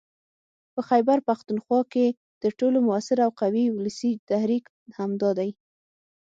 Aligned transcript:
په 0.73 0.81
خيبرپښتونخوا 0.87 1.79
کې 1.93 2.05
تر 2.41 2.51
ټولو 2.59 2.77
موثر 2.87 3.17
او 3.25 3.31
قوي 3.41 3.65
ولسي 3.69 4.11
تحريک 4.29 4.63
همدا 4.97 5.29
دی 5.39 5.49